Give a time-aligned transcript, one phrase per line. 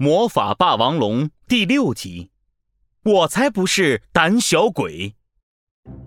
[0.00, 2.30] 魔法霸王龙》第六集，
[3.02, 5.16] 我才不是胆小鬼！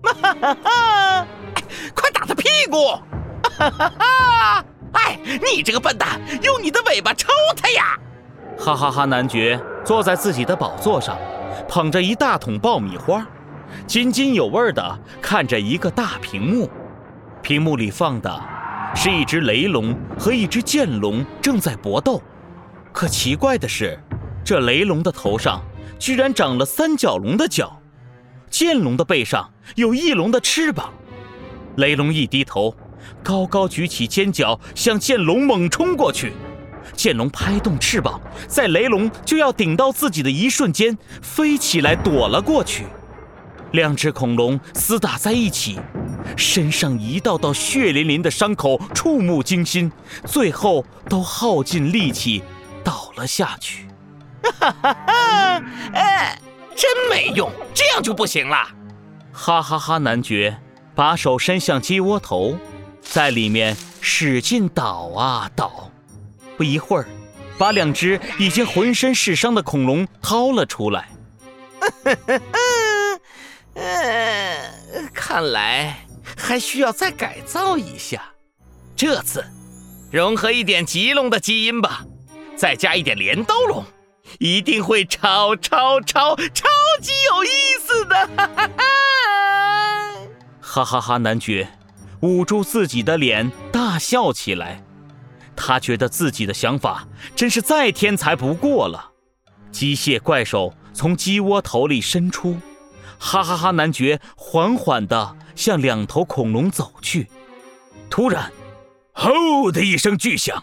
[0.02, 1.26] 哈哈哈！
[1.94, 2.86] 快打他屁股！
[3.42, 4.64] 哈哈哈！
[4.94, 8.00] 哎，你这个笨蛋，用你的尾巴抽他呀！
[8.58, 9.04] 哈哈哈！
[9.04, 11.18] 男爵坐在自己的宝座上，
[11.68, 13.26] 捧着一大桶爆米花，
[13.86, 16.70] 津津有味地看着一个大屏幕，
[17.42, 18.42] 屏幕里放的
[18.96, 22.22] 是一只雷龙和一只剑龙正在搏斗。
[22.92, 23.98] 可奇怪的是，
[24.44, 25.62] 这雷龙的头上
[25.98, 27.80] 居然长了三角龙的角，
[28.50, 30.92] 剑龙的背上有翼龙的翅膀。
[31.76, 32.76] 雷龙一低头，
[33.22, 36.34] 高高举起尖角，向剑龙猛冲过去。
[36.94, 42.84] 剑龙拍动翅膀，在雷龙就要顶到自己的一瞬间，飞起来躲了过去。
[43.70, 45.78] 两只恐龙厮打在一起，
[46.36, 49.90] 身上一道道血淋淋的伤口，触目惊心，
[50.26, 52.42] 最后都耗尽力气。
[52.84, 53.86] 倒了下去，
[54.42, 55.62] 哈哈哈！
[55.94, 56.38] 哎，
[56.74, 58.68] 真没用，这样就不行了！
[59.32, 59.98] 哈哈哈！
[59.98, 60.58] 男爵
[60.94, 62.56] 把手伸向鸡窝头，
[63.00, 65.90] 在里面使劲倒啊倒，
[66.56, 67.06] 不一会儿，
[67.58, 71.08] 把两只已经浑身是伤的恐龙掏了出来。
[73.74, 78.22] 嗯， 看来还需要再改造一下，
[78.94, 79.44] 这次
[80.10, 82.04] 融合一点棘龙的基因吧。
[82.62, 83.84] 再加一点镰刀龙，
[84.38, 86.68] 一定会超超超超
[87.00, 87.48] 级有意
[87.80, 88.14] 思的！
[88.36, 88.84] 哈哈哈！
[90.60, 91.16] 哈哈哈！
[91.16, 91.68] 男爵
[92.20, 94.80] 捂住自己的脸，大笑起来。
[95.56, 99.10] 他觉得自己的想法真是再天才不过了。
[99.72, 102.56] 机械怪手从鸡窝头里伸出，
[103.18, 103.72] 哈哈哈！
[103.72, 107.26] 男爵缓缓地向两头恐龙走去。
[108.08, 108.52] 突然，
[109.12, 110.62] 吼的一声巨响。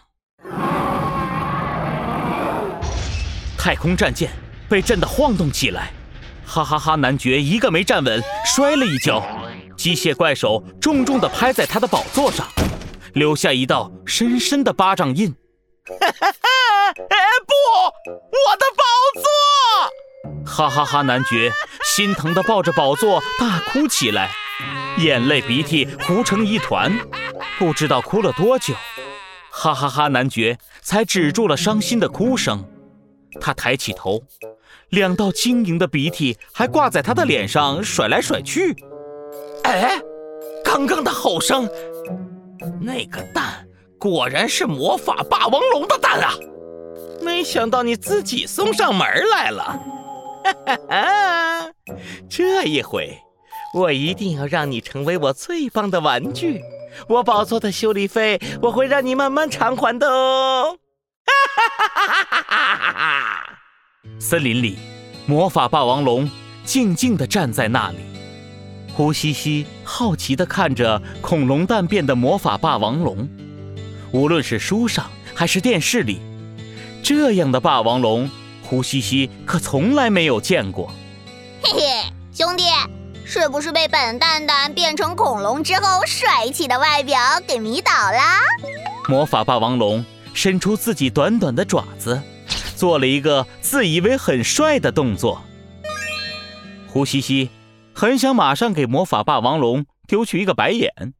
[3.61, 4.31] 太空战舰
[4.69, 5.91] 被震得晃动起来，
[6.45, 6.95] 哈哈哈！
[6.95, 9.21] 男爵一个没站稳，摔了一跤，
[9.75, 12.47] 机械怪手重重地拍在他的宝座上，
[13.15, 15.35] 留下一道深深的巴掌印。
[15.99, 16.39] 哈哈哈！
[17.45, 17.53] 不，
[18.13, 18.83] 我的宝
[20.45, 20.45] 座！
[20.45, 21.01] 哈哈哈！
[21.01, 21.51] 男爵
[21.83, 24.31] 心疼地抱着宝座大哭起来，
[24.99, 26.97] 眼泪鼻涕糊成一团，
[27.57, 28.73] 不知道哭了多久，
[29.51, 30.07] 哈哈哈！
[30.07, 32.65] 男爵才止住了伤心的哭声。
[33.39, 34.23] 他抬起头，
[34.89, 38.75] 两道晶莹的鼻涕还挂在他的脸上甩来甩去。
[39.63, 39.99] 哎，
[40.63, 41.69] 刚刚的吼声，
[42.81, 43.67] 那个蛋
[43.99, 46.33] 果然是魔法霸王龙的蛋啊！
[47.21, 49.79] 没想到你自己送上门来了。
[50.43, 51.71] 哈哈！
[52.29, 53.19] 这一回，
[53.73, 56.61] 我一定要让你成为我最棒的玩具。
[57.07, 60.77] 我宝座的修理费，我会让你慢慢偿还的哦。
[64.19, 64.77] 森林里，
[65.25, 66.29] 魔法霸王龙
[66.65, 67.97] 静静地站在那里。
[68.93, 73.27] 胡西西好奇地看着恐龙蛋变的魔法霸王龙。
[74.11, 76.21] 无论是书上还是电视里，
[77.03, 78.29] 这样的霸王龙，
[78.63, 80.91] 胡西西可从来没有见过。
[81.63, 81.79] 嘿嘿，
[82.33, 82.63] 兄弟，
[83.25, 87.17] 是不是被本蛋蛋变成恐龙之后帅气的外表
[87.47, 88.19] 给迷倒了？
[89.07, 90.03] 魔法霸王龙。
[90.39, 92.21] 伸出自己短短的爪子，
[92.73, 95.41] 做了一个自以为很帅的动作。
[96.87, 97.49] 胡西西
[97.93, 101.13] 很想马上给魔法霸王龙丢去一个白眼，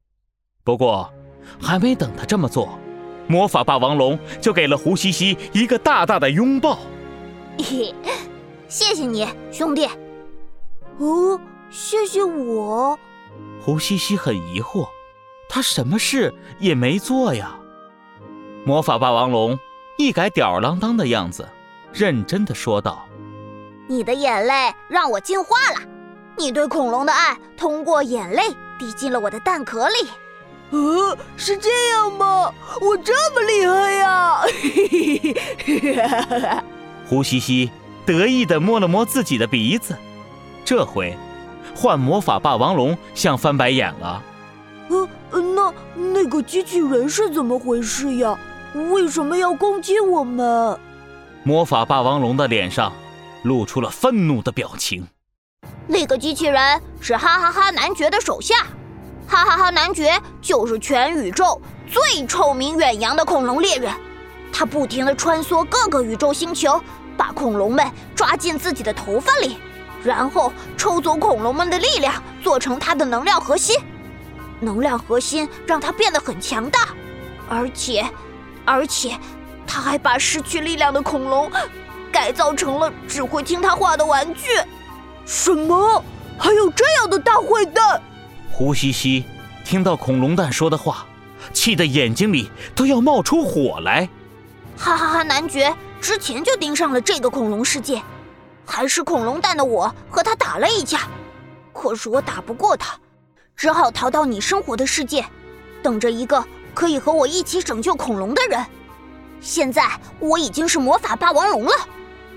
[0.63, 1.13] 不过
[1.62, 2.79] 还没等他这么做，
[3.28, 6.79] 魔法霸王龙就给了胡西西一个大大的拥抱。
[7.58, 7.94] 嘿，
[8.69, 9.85] 谢谢你，兄弟。
[10.97, 11.38] 哦，
[11.69, 12.97] 谢谢我。
[13.59, 14.88] 胡西西很疑惑，
[15.50, 17.59] 他什么事也没做呀。
[18.66, 19.58] 魔法霸王龙
[19.97, 21.47] 一改吊儿郎当的样子，
[21.94, 23.08] 认真的说道
[23.88, 25.80] ：“你的眼泪让我进化了，
[26.38, 28.44] 你对恐龙的爱通过眼泪
[28.78, 30.09] 滴进了我的蛋壳里。
[30.72, 32.53] ”“呃，是这样吗？
[32.81, 34.42] 我这么厉害呀！”
[37.09, 37.72] 胡西西
[38.05, 39.97] 得意的摸了摸自己的鼻子，
[40.64, 41.17] 这回
[41.76, 44.22] 换魔法霸王龙想翻白眼了。
[44.90, 48.38] “呃，那那个机器人是怎么回事呀？”
[48.73, 50.79] 为什么要攻击我们？
[51.43, 52.91] 魔法霸王龙的脸上
[53.43, 55.07] 露出了愤怒的表情。
[55.87, 58.55] 那个机器人是哈哈哈男爵的手下，
[59.27, 63.91] 哈哈哈男爵就是全宇宙最臭名远扬的恐龙猎人。
[64.51, 66.79] 他不停地穿梭各个宇宙星球，
[67.17, 69.57] 把恐龙们抓进自己的头发里，
[70.03, 73.75] 然后抽走恐龙们的力量，做成他的能量核心。
[74.59, 76.89] 能量核心让他变得很强大，
[77.49, 78.05] 而且。
[78.69, 79.17] 而且，
[79.66, 81.51] 他还把失去力量的恐龙
[82.11, 84.43] 改造成了只会听他话的玩具。
[85.25, 86.03] 什么？
[86.37, 87.99] 还有这样的大坏蛋？
[88.51, 89.25] 胡西西
[89.66, 91.07] 听到恐龙蛋说的话，
[91.51, 94.07] 气得眼睛里都要冒出火来。
[94.77, 95.23] 哈哈哈！
[95.23, 97.99] 男爵之前就盯上了这个恐龙世界，
[98.67, 101.07] 还是恐龙蛋的我和他打了一架，
[101.73, 102.95] 可是我打不过他，
[103.55, 105.25] 只好逃到你生活的世界，
[105.81, 106.45] 等着一个
[106.79, 108.66] 可以和我一起拯救恐龙的人。
[109.41, 111.72] 现在我已经是魔法霸王龙了，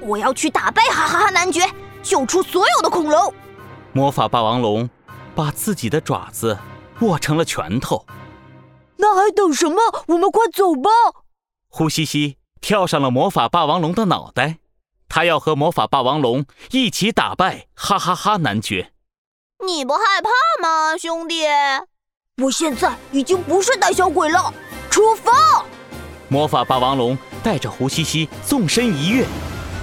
[0.01, 1.61] 我要去打败哈哈哈男爵，
[2.03, 3.33] 救出所有的恐龙。
[3.93, 4.91] 魔法霸王龙
[5.37, 6.59] 把自己的爪子
[7.03, 8.05] 握成了拳头。
[8.97, 9.77] 那还等什么？
[10.09, 10.91] 我们快走吧！
[11.69, 14.59] 呼西西跳上了魔法霸王龙的脑袋，
[15.09, 18.93] 他要和魔法霸王龙一起打败哈哈哈男爵。
[19.65, 20.31] 你不害怕
[20.61, 21.45] 吗，兄弟？
[22.39, 24.53] 我现在已经不是胆小鬼了。
[24.91, 25.65] 出发！
[26.29, 29.27] 魔法霸王龙带着胡西西纵身一跃，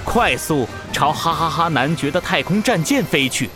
[0.03, 3.51] 快速朝哈哈哈男爵的太空战舰飞去。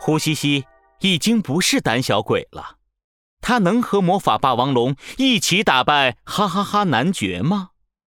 [0.00, 0.64] 胡西西
[1.00, 2.76] 已经不是胆小鬼了，
[3.42, 7.68] 他能和魔法霸王龙一起打败哈哈哈男爵吗？